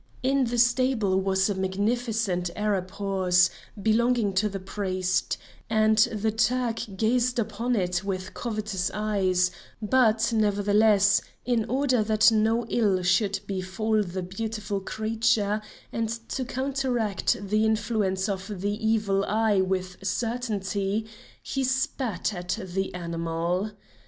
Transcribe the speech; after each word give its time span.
In 0.23 0.45
the 0.45 0.57
stable 0.57 1.19
was 1.21 1.47
a 1.47 1.53
magnificent 1.53 2.49
Arab 2.55 2.89
horse, 2.89 3.51
belonging 3.79 4.33
to 4.33 4.49
the 4.49 4.59
priest, 4.59 5.37
and 5.69 5.99
the 5.99 6.31
Turk 6.31 6.79
gazed 6.97 7.37
upon 7.37 7.75
it 7.75 8.03
with 8.03 8.33
covetous 8.33 8.89
eyes, 8.95 9.51
but 9.79 10.33
nevertheless, 10.35 11.21
in 11.45 11.65
order 11.65 12.01
that 12.03 12.31
no 12.31 12.65
ill 12.65 13.03
should 13.03 13.41
befall 13.45 14.01
the 14.01 14.23
beautiful 14.23 14.79
creature 14.79 15.61
and 15.93 16.09
to 16.29 16.45
counteract 16.45 17.37
the 17.39 17.63
influence 17.63 18.27
of 18.27 18.59
the 18.61 18.71
evil 18.83 19.23
eye 19.25 19.61
with 19.61 19.97
certainty, 20.01 21.05
he 21.43 21.63
spat 21.63 22.33
at 22.33 22.57
the 22.73 22.91
animal. 22.95 23.69